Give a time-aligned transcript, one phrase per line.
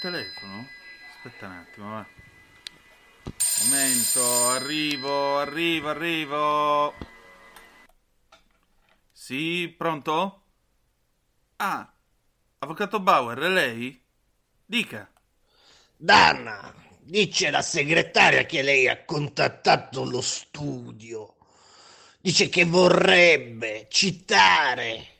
[0.00, 0.66] telefono?
[1.14, 2.06] Aspetta un attimo, va.
[3.62, 6.94] Momento, arrivo, arrivo, arrivo.
[9.12, 10.42] Sì, pronto?
[11.56, 11.92] Ah,
[12.58, 14.02] avvocato Bauer, è lei?
[14.64, 15.08] Dica.
[15.96, 21.36] Danna, dice la segretaria che lei ha contattato lo studio.
[22.22, 25.18] Dice che vorrebbe citare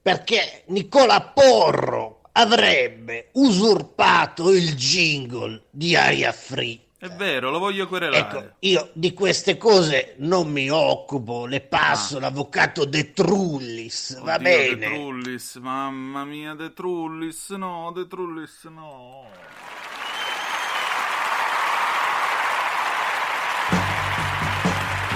[0.00, 6.80] perché Nicola Porro avrebbe usurpato il jingle di Aria Free.
[6.98, 8.18] È vero, lo voglio querelare.
[8.18, 12.20] Ecco, io di queste cose non mi occupo, le passo Ah.
[12.20, 14.76] l'avvocato De Trullis, va Oddio, bene?
[14.76, 19.24] De Trullis, mamma mia, De Trullis, no, De Trullis, no.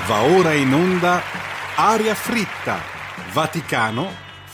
[0.06, 1.22] Va ora in onda
[1.76, 2.80] Aria fritta,
[3.32, 4.10] Vaticano,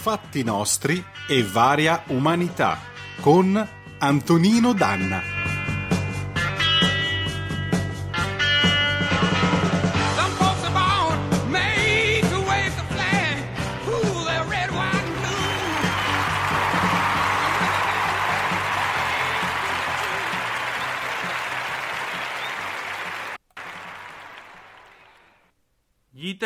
[0.06, 2.78] fatti nostri e varia umanità
[3.20, 3.68] con
[3.98, 5.55] Antonino Danna.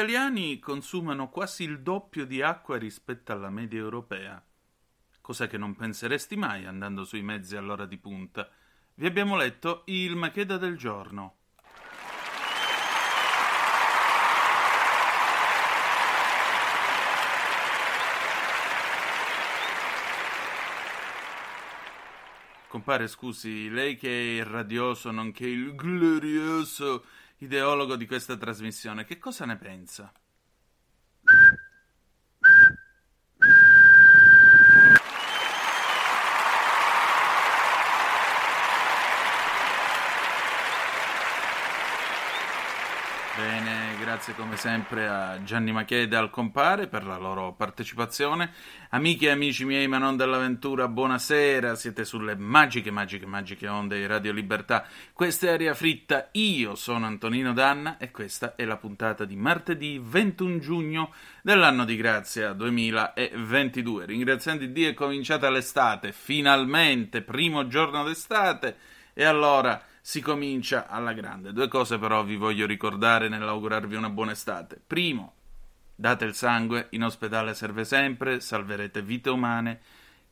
[0.01, 4.43] Italiani consumano quasi il doppio di acqua rispetto alla media europea,
[5.20, 8.48] cosa che non penseresti mai andando sui mezzi all'ora di punta.
[8.95, 11.34] Vi abbiamo letto il Macheda del giorno.
[22.69, 27.05] Compare, scusi, lei che è il radioso, nonché il glorioso
[27.41, 30.13] ideologo di questa trasmissione, che cosa ne pensa?
[43.37, 48.53] Bene, grazie come sempre a Gianni Macheda e al compare per la loro partecipazione.
[48.91, 51.75] Amiche e amici miei, ma non dell'avventura, buonasera.
[51.75, 54.84] Siete sulle magiche, magiche, magiche onde di Radio Libertà.
[55.14, 56.28] Questa è Aria Fritta.
[56.32, 61.97] Io sono Antonino Danna e questa è la puntata di martedì 21 giugno dell'anno di
[61.97, 64.04] grazia 2022.
[64.04, 68.76] Ringraziando Dio è cominciata l'estate, finalmente, primo giorno d'estate.
[69.14, 71.53] E allora si comincia alla grande.
[71.53, 74.82] Due cose però vi voglio ricordare nell'augurarvi una buona estate.
[74.84, 75.34] Primo,
[75.94, 79.81] date il sangue, in ospedale serve sempre, salverete vite umane.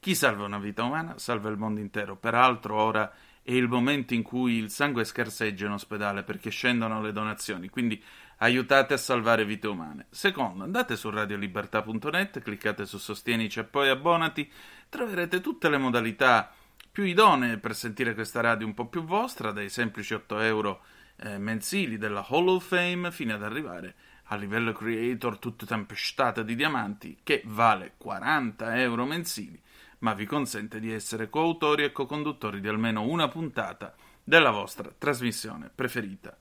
[0.00, 2.16] Chi salva una vita umana salva il mondo intero.
[2.16, 7.12] Peraltro ora è il momento in cui il sangue scarseggia in ospedale perché scendono le
[7.12, 8.02] donazioni, quindi
[8.38, 10.06] aiutate a salvare vite umane.
[10.10, 14.50] Secondo, andate su radiolibertà.net, cliccate su Sostienici e poi abbonati,
[14.88, 16.52] troverete tutte le modalità
[16.98, 20.80] più idonee per sentire questa radio un po' più vostra, dai semplici 8 euro
[21.18, 23.94] eh, mensili della Hall of Fame fino ad arrivare
[24.24, 29.62] a livello creator tutto tempestate di diamanti che vale 40 euro mensili,
[29.98, 33.94] ma vi consente di essere coautori e co-conduttori di almeno una puntata
[34.24, 36.36] della vostra trasmissione preferita.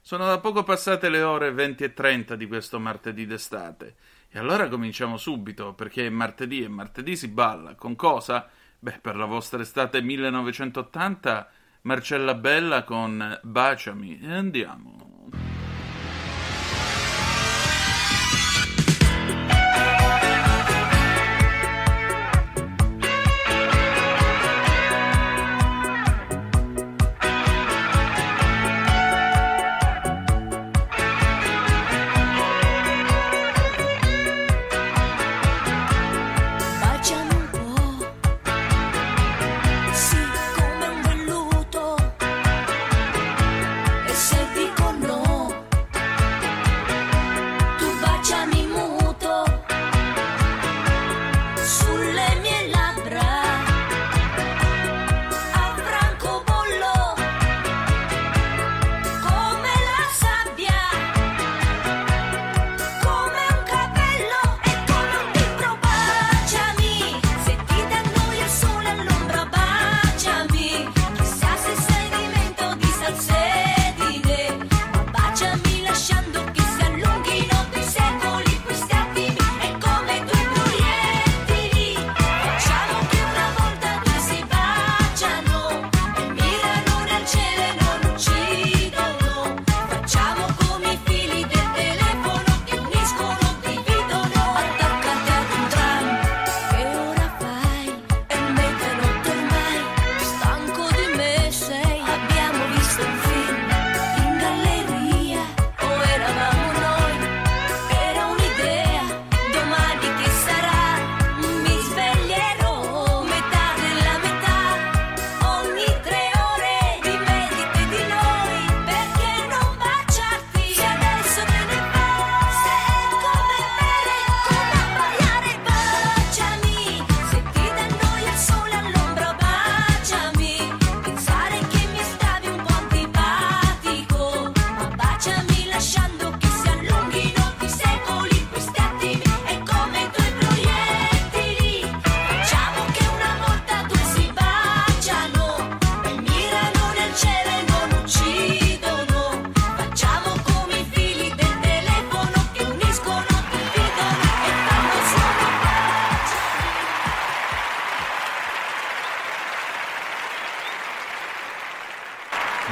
[0.00, 3.96] Sono da poco passate le ore 20 e 30 di questo martedì d'estate.
[4.28, 7.74] E allora cominciamo subito, perché martedì e martedì si balla.
[7.74, 8.48] Con cosa?
[8.86, 11.50] Beh, per la vostra estate 1980,
[11.82, 14.20] Marcella Bella con Baciami.
[14.22, 15.55] E andiamo.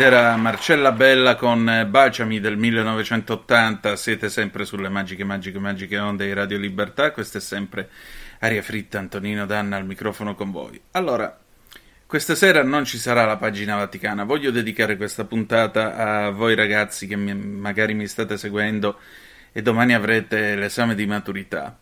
[0.05, 3.97] Era Marcella Bella con eh, Baciami del 1980.
[3.97, 7.11] Siete sempre sulle magiche, magiche, magiche onde di Radio Libertà.
[7.11, 7.89] Questa è sempre
[8.41, 10.79] Aria Fritta, Antonino Danna al microfono con voi.
[10.91, 11.35] Allora,
[12.05, 14.25] questa sera non ci sarà la pagina vaticana.
[14.25, 18.99] Voglio dedicare questa puntata a voi ragazzi che mi- magari mi state seguendo
[19.53, 21.79] e domani avrete l'esame di maturità.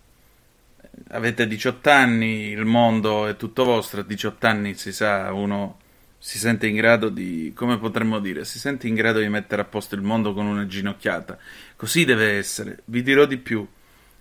[1.09, 4.03] Avete 18 anni, il mondo è tutto vostro.
[4.03, 5.81] A 18 anni si sa, uno
[6.25, 9.65] si sente in grado di, come potremmo dire, si sente in grado di mettere a
[9.65, 11.37] posto il mondo con una ginocchiata.
[11.75, 12.83] Così deve essere.
[12.85, 13.67] Vi dirò di più.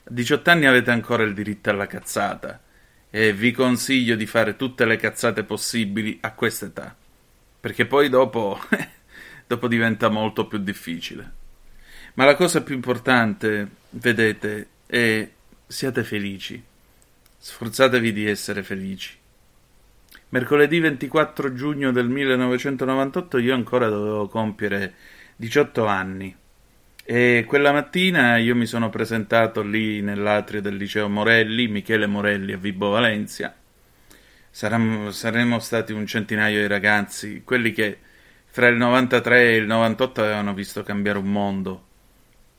[0.04, 2.60] A 18 anni avete ancora il diritto alla cazzata
[3.12, 6.96] e vi consiglio di fare tutte le cazzate possibili a questa età.
[7.60, 8.60] Perché poi dopo,
[9.46, 11.32] dopo diventa molto più difficile.
[12.16, 15.30] Ma la cosa più importante, vedete, è
[15.68, 16.64] siate felici.
[17.38, 19.20] Sforzatevi di essere felici.
[20.34, 24.94] Mercoledì 24 giugno del 1998 io ancora dovevo compiere
[25.36, 26.34] 18 anni
[27.04, 32.58] e quella mattina io mi sono presentato lì nell'atrio del liceo Morelli, Michele Morelli a
[32.58, 33.54] Vibo Valencia.
[34.50, 37.98] Saram- saremmo stati un centinaio di ragazzi, quelli che
[38.46, 41.88] fra il 93 e il 98 avevano visto cambiare un mondo.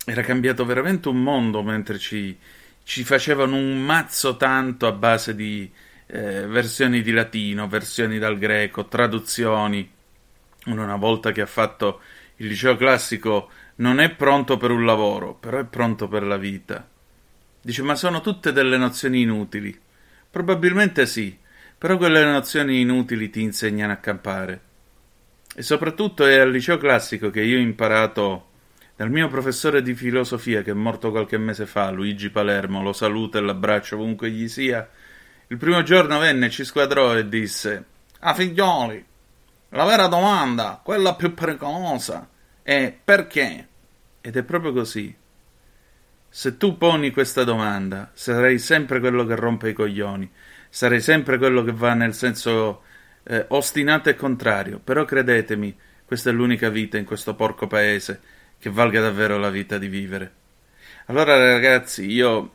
[0.04, 2.36] Era cambiato veramente un mondo mentre ci,
[2.82, 5.72] ci facevano un mazzo tanto a base di
[6.06, 9.90] eh, versioni di latino, versioni dal greco, traduzioni.
[10.66, 12.00] Una volta che ha fatto
[12.36, 16.88] il liceo classico non è pronto per un lavoro, però è pronto per la vita.
[17.60, 19.78] Dice, ma sono tutte delle nozioni inutili.
[20.30, 21.36] Probabilmente sì,
[21.78, 24.60] però quelle nozioni inutili ti insegnano a campare.
[25.54, 28.48] E soprattutto è al liceo classico che io ho imparato
[28.96, 33.36] dal mio professore di filosofia che è morto qualche mese fa, Luigi Palermo, lo saluto
[33.36, 34.88] e l'abbraccio ovunque gli sia.
[35.52, 37.84] Il primo giorno venne, ci squadrò e disse:
[38.20, 39.04] Ah, figlioli,
[39.68, 42.26] la vera domanda, quella più pericolosa,
[42.62, 43.68] è perché?
[44.22, 45.14] Ed è proprio così.
[46.26, 50.32] Se tu poni questa domanda, sarai sempre quello che rompe i coglioni,
[50.70, 52.80] sarai sempre quello che va nel senso
[53.22, 55.76] eh, ostinato e contrario, però credetemi,
[56.06, 58.22] questa è l'unica vita in questo porco paese
[58.58, 60.32] che valga davvero la vita di vivere.
[61.08, 62.52] Allora ragazzi, io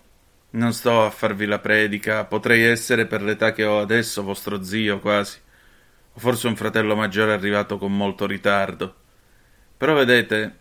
[0.51, 4.99] non sto a farvi la predica, potrei essere per l'età che ho adesso vostro zio
[4.99, 5.37] quasi,
[6.13, 8.95] o forse un fratello maggiore arrivato con molto ritardo.
[9.77, 10.55] Però vedete,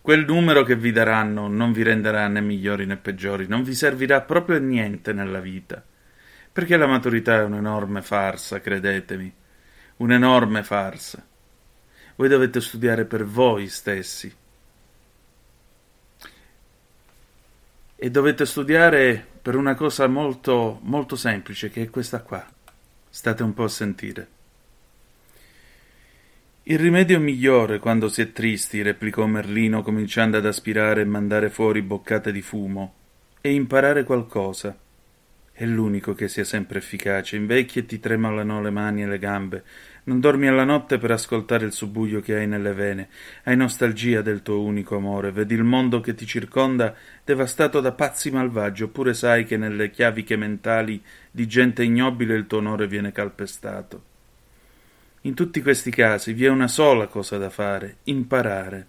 [0.00, 4.22] quel numero che vi daranno non vi renderà né migliori né peggiori, non vi servirà
[4.22, 5.84] proprio a niente nella vita.
[6.50, 9.32] Perché la maturità è un'enorme farsa, credetemi,
[9.96, 11.24] un'enorme farsa.
[12.16, 14.34] Voi dovete studiare per voi stessi.
[18.00, 22.46] E dovete studiare per una cosa molto, molto semplice, che è questa qua.
[23.10, 24.28] State un po' a sentire.
[26.62, 31.82] Il rimedio migliore quando si è tristi, replicò Merlino cominciando ad aspirare e mandare fuori
[31.82, 32.94] boccate di fumo,
[33.40, 34.78] è imparare qualcosa.
[35.50, 37.34] È l'unico che sia sempre efficace.
[37.34, 39.64] Invecchi e ti tremolano le mani e le gambe.
[40.08, 43.10] Non dormi alla notte per ascoltare il subbuglio che hai nelle vene.
[43.42, 45.32] Hai nostalgia del tuo unico amore.
[45.32, 50.36] Vedi il mondo che ti circonda devastato da pazzi malvagi, oppure sai che nelle chiaviche
[50.36, 54.02] mentali di gente ignobile il tuo onore viene calpestato.
[55.22, 58.86] In tutti questi casi vi è una sola cosa da fare, imparare.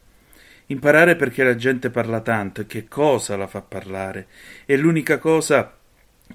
[0.67, 4.27] Imparare perché la gente parla tanto e che cosa la fa parlare.
[4.63, 5.78] È l'unica cosa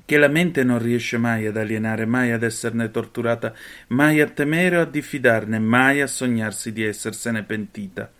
[0.04, 3.54] che la mente non riesce mai ad alienare, mai ad esserne torturata,
[3.88, 8.10] mai a temere o a diffidarne, mai a sognarsi di essersene pentita.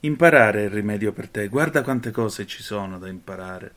[0.00, 3.74] Imparare è il rimedio per te, guarda quante cose ci sono da imparare.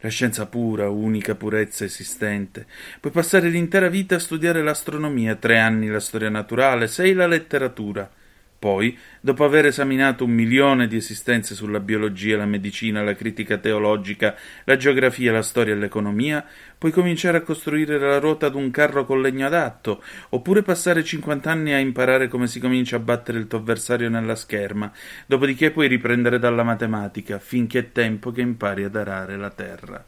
[0.00, 2.66] La scienza pura, unica purezza esistente.
[3.00, 8.10] Puoi passare l'intera vita a studiare l'astronomia, tre anni la storia naturale, sei la letteratura.
[8.58, 14.34] Poi, dopo aver esaminato un milione di esistenze sulla biologia, la medicina, la critica teologica,
[14.64, 16.44] la geografia, la storia e l'economia,
[16.78, 21.74] puoi cominciare a costruire la ruota ad un carro con legno adatto, oppure passare cinquant'anni
[21.74, 24.90] a imparare come si comincia a battere il tuo avversario nella scherma,
[25.26, 30.04] dopodiché puoi riprendere dalla matematica, finché è tempo che impari ad arare la terra.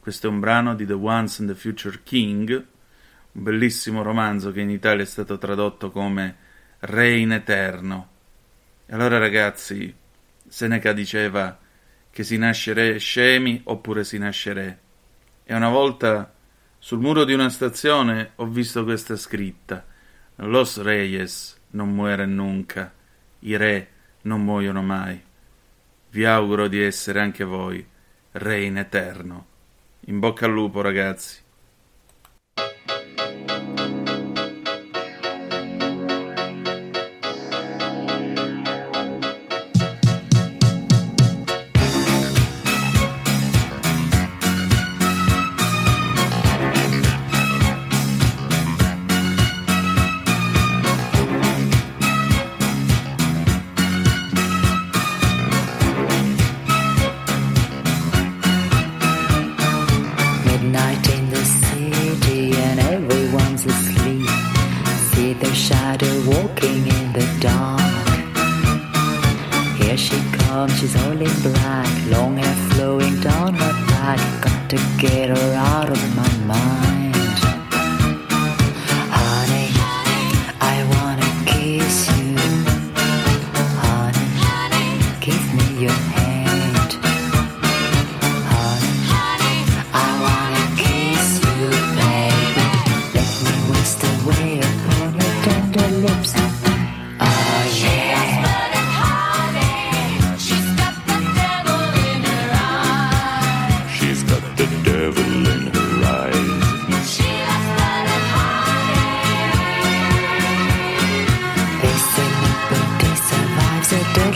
[0.00, 2.50] Questo è un brano di The Once and the Future King,
[3.32, 6.48] un bellissimo romanzo che in Italia è stato tradotto come
[6.82, 8.08] Re in eterno.
[8.88, 9.94] Allora ragazzi,
[10.48, 11.58] Seneca diceva
[12.10, 14.78] che si nasce re scemi oppure si nasce re.
[15.44, 16.32] E una volta
[16.78, 19.84] sul muro di una stazione ho visto questa scritta:
[20.36, 22.90] Los reyes non mueren nunca,
[23.40, 23.88] i re
[24.22, 25.22] non muoiono mai.
[26.08, 27.86] Vi auguro di essere anche voi
[28.32, 29.46] re in eterno.
[30.06, 31.42] In bocca al lupo, ragazzi.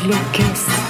[0.06, 0.83] lo que.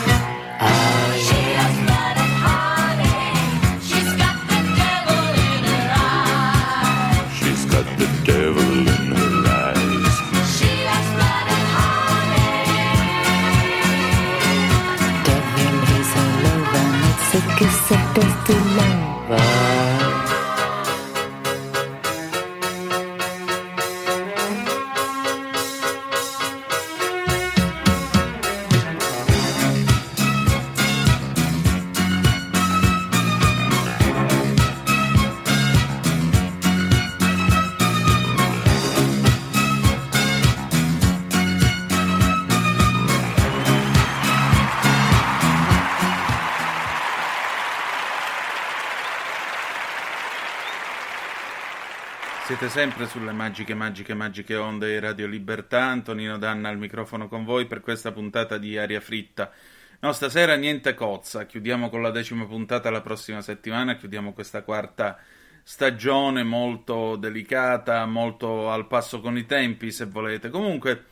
[52.56, 55.86] Siete sempre sulle magiche, magiche, magiche onde di Radio Libertà.
[55.86, 59.50] Antonino Danna al microfono con voi per questa puntata di Aria Fritta.
[59.98, 61.46] No, stasera niente cozza.
[61.46, 63.96] Chiudiamo con la decima puntata la prossima settimana.
[63.96, 65.18] Chiudiamo questa quarta
[65.64, 70.48] stagione molto delicata, molto al passo con i tempi, se volete.
[70.48, 71.06] Comunque,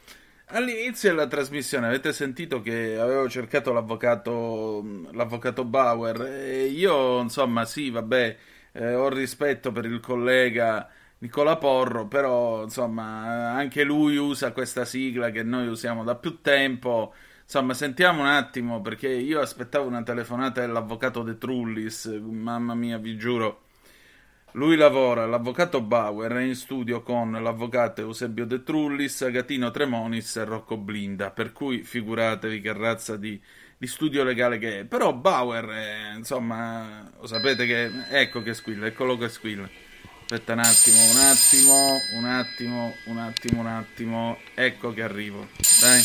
[0.50, 6.22] all'inizio della trasmissione avete sentito che avevo cercato l'avvocato, l'avvocato Bauer.
[6.22, 8.36] E io, insomma, sì, vabbè,
[8.74, 10.88] eh, ho rispetto per il collega.
[11.22, 17.14] Nicola Porro, però insomma anche lui usa questa sigla che noi usiamo da più tempo.
[17.42, 23.16] Insomma, sentiamo un attimo perché io aspettavo una telefonata dell'avvocato De Trullis, mamma mia, vi
[23.16, 23.66] giuro.
[24.54, 30.44] Lui lavora, l'avvocato Bauer è in studio con l'avvocato Eusebio De Trullis, Agatino Tremonis e
[30.44, 33.40] Rocco Blinda, per cui figuratevi che razza di,
[33.78, 34.84] di studio legale che è.
[34.86, 37.90] Però Bauer, è, insomma, lo sapete che...
[38.10, 39.90] Ecco che squilla, eccolo che squilla.
[40.22, 44.38] Aspetta un attimo, un attimo, un attimo, un attimo, un attimo.
[44.54, 45.48] Ecco che arrivo.
[45.80, 46.02] Dai.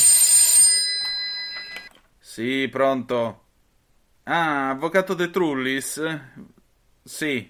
[2.20, 3.46] Sì, pronto.
[4.24, 6.02] Ah, avvocato De Trullis?
[7.04, 7.50] Sì,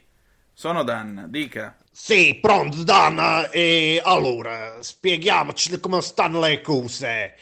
[0.53, 1.75] sono Danna, dica.
[1.91, 3.49] Sì, pronto, Dana.
[3.49, 7.35] E allora, spieghiamoci come stanno le cose.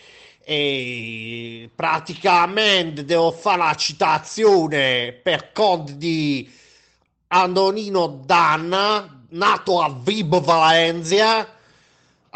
[0.46, 6.50] E praticamente devo fare la citazione per conto di
[7.28, 11.54] Antonino Danna, nato a Vibo Valencia.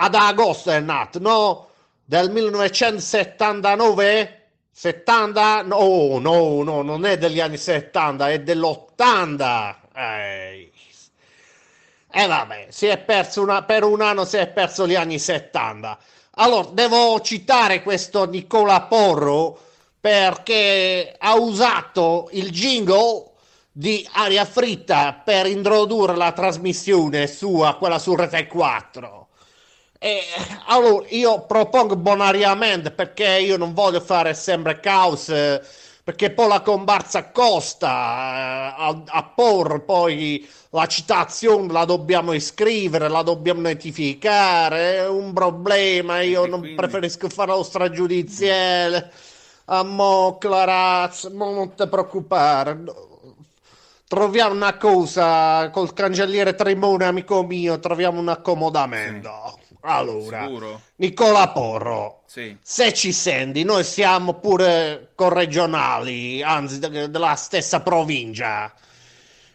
[0.01, 1.67] Ad agosto è nato, no?
[2.05, 4.35] Del 1979?
[4.71, 5.63] 70?
[5.63, 9.75] No, no, no, non è degli anni 70, è dell'80.
[9.93, 10.71] Eh,
[12.11, 15.99] e vabbè, si è perso una, per un anno si è perso gli anni 70.
[16.35, 19.59] Allora, devo citare questo Nicola Porro
[19.99, 23.28] perché ha usato il jingle
[23.79, 29.27] di Aria Fritta per introdurre la trasmissione sua, quella su Rete 4.
[29.97, 30.21] E
[30.67, 35.65] allora io propongo bonariamente perché io non voglio fare sempre cause
[36.03, 43.07] perché poi la comparsa costa eh, a, a porre poi la citazione la dobbiamo iscrivere,
[43.07, 49.09] la dobbiamo notificare, è un problema, io non quindi- preferisco fare lo stragiudiziale.
[49.65, 52.83] A mo, Clarazza, mo non ti preoccupare.
[54.13, 59.59] Troviamo una cosa col cancelliere Trimone, amico mio, troviamo un accomodamento.
[59.81, 60.81] Allora, Sicuro?
[60.95, 62.57] Nicola Porro, Sì.
[62.59, 68.73] se ci senti, noi siamo pure corregionali, anzi de- della stessa provincia.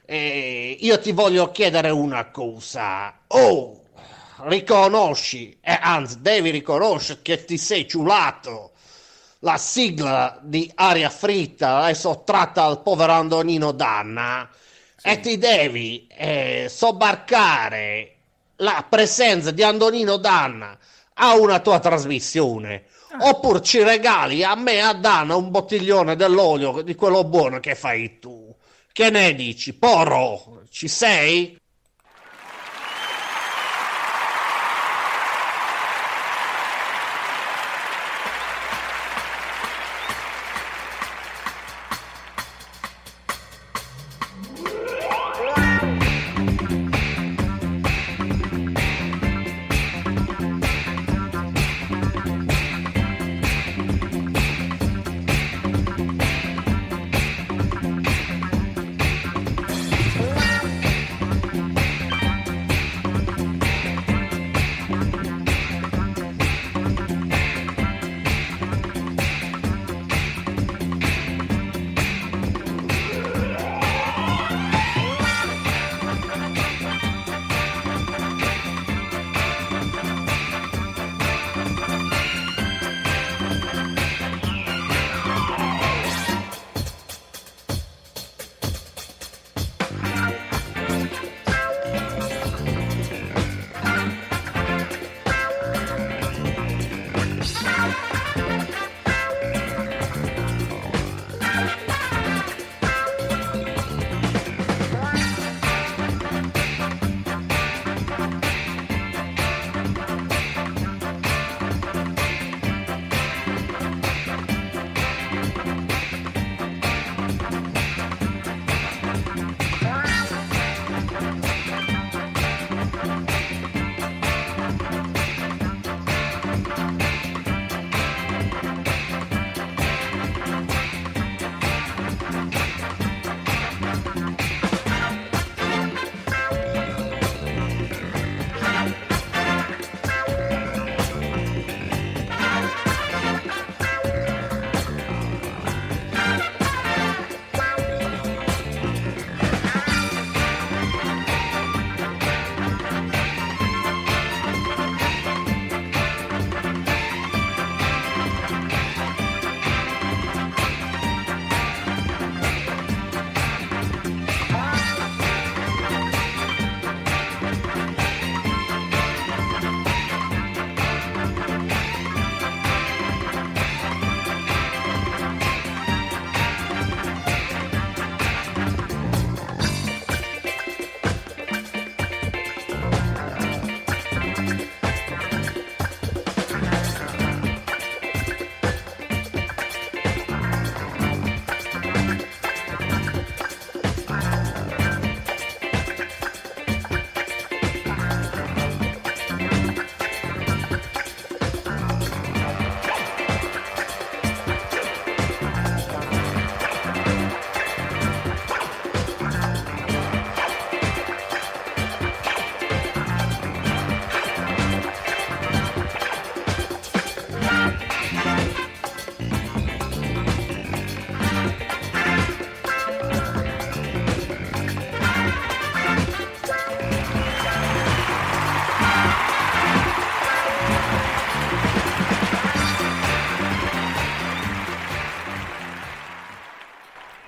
[0.05, 3.13] E io ti voglio chiedere una cosa.
[3.27, 3.81] Oh,
[4.45, 8.71] riconosci, e anzi devi riconoscere che ti sei ciulato
[9.45, 14.49] la sigla di Aria Fritta, l'hai sottratta al povero Antonino Danna
[15.03, 18.17] e ti devi eh, sobbarcare
[18.57, 20.77] la presenza di Antonino Danna
[21.15, 22.85] a una tua trasmissione.
[23.17, 28.19] Oppure ci regali a me a Danna un bottiglione dell'olio di quello buono che fai
[28.19, 28.53] tu.
[28.91, 29.75] Che ne dici?
[29.75, 31.61] Porro, ci sei?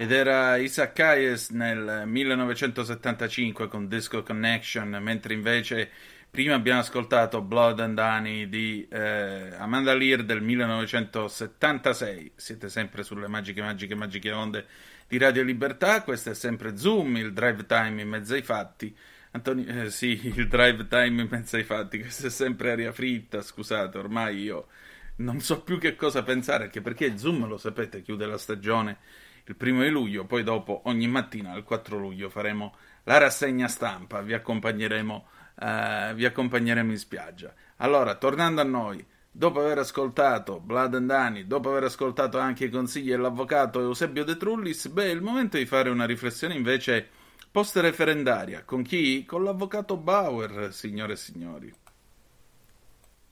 [0.06, 5.90] Ed era Isaac Hayes nel 1975 con Disco Connection, mentre invece
[6.30, 12.34] prima abbiamo ascoltato Blood and Honey di eh, Amanda Lear del 1976.
[12.36, 14.66] Siete sempre sulle magiche, magiche, magiche onde
[15.08, 16.04] di Radio Libertà.
[16.04, 18.96] Questo è sempre Zoom, il drive time in mezzo ai fatti.
[19.32, 21.98] Antoni- eh, sì, il drive time in mezzo ai fatti.
[21.98, 23.42] Questa è sempre aria fritta.
[23.42, 24.68] Scusate, ormai io
[25.16, 29.56] non so più che cosa pensare, anche perché Zoom, lo sapete, chiude la stagione il
[29.56, 34.32] primo di luglio, poi dopo ogni mattina il 4 luglio faremo la rassegna stampa, vi
[34.34, 35.26] accompagneremo,
[35.60, 37.54] eh, vi accompagneremo in spiaggia.
[37.76, 42.70] Allora, tornando a noi, dopo aver ascoltato Blood and Honey, dopo aver ascoltato anche i
[42.70, 47.08] consigli dell'avvocato Eusebio De Trullis, beh, è il momento di fare una riflessione invece
[47.50, 48.64] post-referendaria.
[48.64, 49.24] Con chi?
[49.24, 51.72] Con l'avvocato Bauer, signore e signori.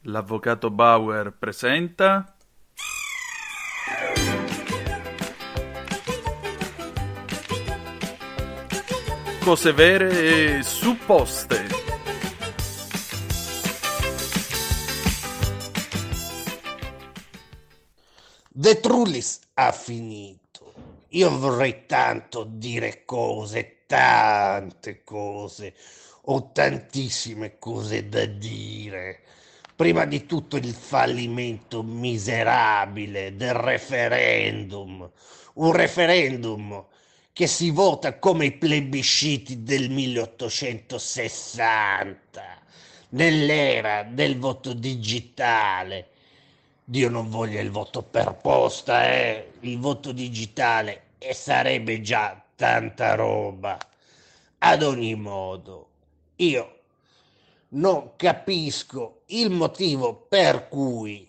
[0.03, 2.34] L'avvocato Bauer presenta...
[9.44, 11.66] Cose vere e supposte.
[18.48, 20.72] De Trullis ha finito.
[21.09, 25.74] Io vorrei tanto dire cose, tante cose.
[26.22, 29.24] Ho tantissime cose da dire.
[29.76, 35.11] Prima di tutto il fallimento miserabile del referendum.
[35.57, 36.92] Un referendum
[37.35, 42.42] che si vota come i plebisciti del 1860,
[43.09, 46.11] nell'era del voto digitale.
[46.85, 49.51] Dio non voglia il voto per posta, eh?
[49.61, 53.79] Il voto digitale e sarebbe già tanta roba.
[54.59, 55.88] Ad ogni modo,
[56.37, 56.79] io
[57.70, 61.29] non capisco il motivo per cui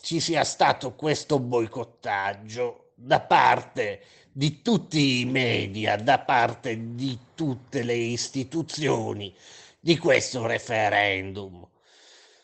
[0.00, 4.00] ci sia stato questo boicottaggio da parte
[4.38, 9.34] di tutti i media, da parte di tutte le istituzioni
[9.80, 11.66] di questo referendum.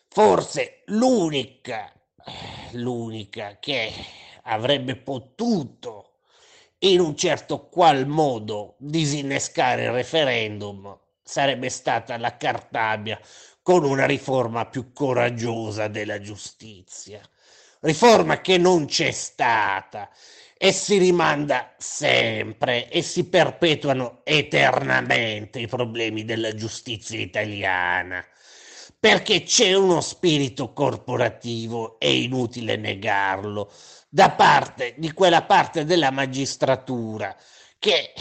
[0.08, 1.92] Forse l'unica,
[2.72, 3.92] l'unica che
[4.42, 6.14] avrebbe potuto
[6.78, 13.20] in un certo qual modo disinnescare il referendum sarebbe stata la Cartabia
[13.62, 17.20] con una riforma più coraggiosa della giustizia.
[17.78, 20.10] Riforma che non c'è stata
[20.56, 28.24] e si rimanda sempre e si perpetuano eternamente i problemi della giustizia italiana.
[28.98, 33.70] Perché c'è uno spirito corporativo, è inutile negarlo,
[34.08, 37.36] da parte di quella parte della magistratura
[37.78, 38.12] che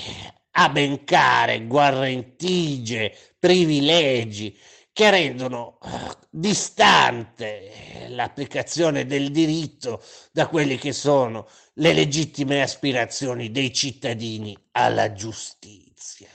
[0.51, 4.57] ha ben care guarentigie, privilegi
[4.93, 5.79] che rendono
[6.29, 16.29] distante l'applicazione del diritto da quelli che sono le legittime aspirazioni dei cittadini alla giustizia.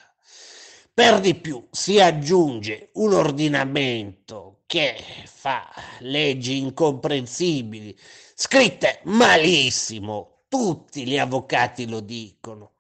[0.93, 7.97] Per di più si aggiunge un ordinamento che fa leggi incomprensibili,
[8.35, 12.73] scritte malissimo, tutti gli avvocati lo dicono.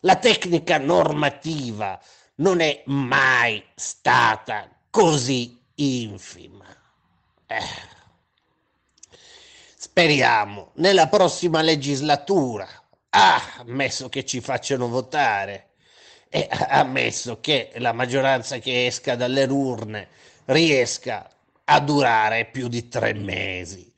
[0.00, 2.00] La tecnica normativa
[2.36, 6.66] non è mai stata così infima.
[7.46, 7.98] Eh.
[9.76, 12.68] Speriamo nella prossima legislatura,
[13.10, 15.70] ah, ammesso che ci facciano votare
[16.28, 20.08] e ammesso che la maggioranza che esca dalle urne
[20.46, 21.28] riesca
[21.64, 23.92] a durare più di tre mesi.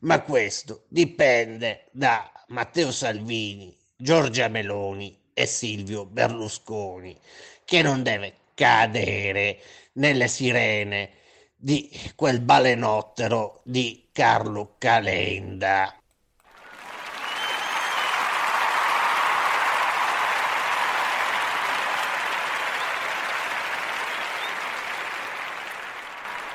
[0.00, 7.18] Ma questo dipende da Matteo Salvini, Giorgia Meloni e Silvio Berlusconi,
[7.64, 9.58] che non deve cadere
[9.94, 11.10] nelle sirene
[11.56, 15.94] di quel balenottero di Carlo Calenda.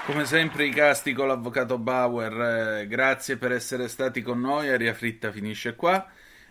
[0.06, 4.96] Come sempre i casti con l'avvocato Bauer, eh, grazie per essere stati con noi, Aria
[4.96, 6.04] Fritta finisce qua.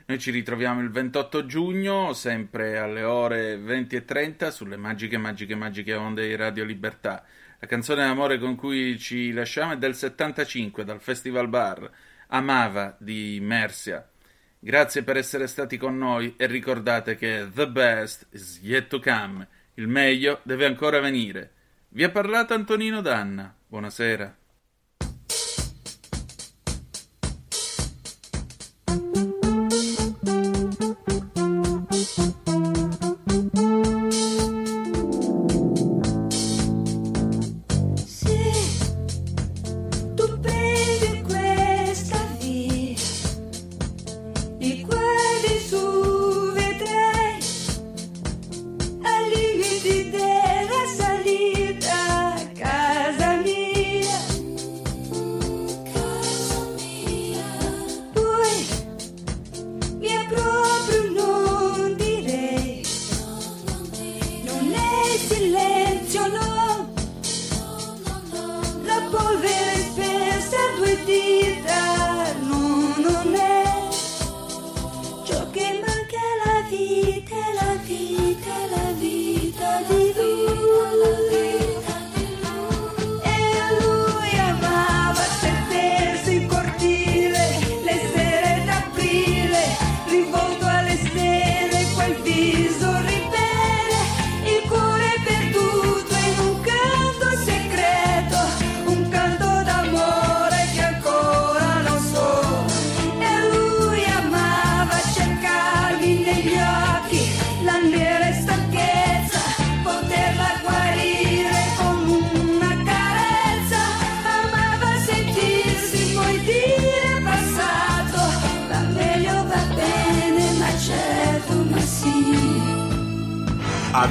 [0.08, 6.26] Noi ci ritroviamo il 28 giugno, sempre alle ore 20.30 sulle magiche, magiche, magiche onde
[6.26, 7.22] di Radio Libertà.
[7.58, 11.90] La canzone d'amore con cui ci lasciamo è del 75, dal Festival Bar,
[12.28, 14.08] Amava di Mercia.
[14.58, 19.46] Grazie per essere stati con noi e ricordate che the best is yet to come,
[19.74, 21.52] il meglio deve ancora venire.
[21.88, 23.54] Vi ha parlato Antonino Danna.
[23.66, 24.37] Buonasera.